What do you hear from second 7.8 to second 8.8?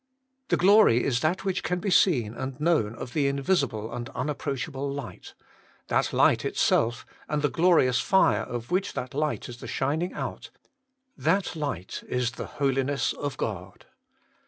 fire of